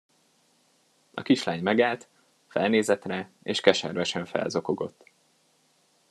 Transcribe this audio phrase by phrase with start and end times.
[1.13, 2.07] A kislány megállt,
[2.47, 5.05] felnézett rá, és keservesen felzokogott.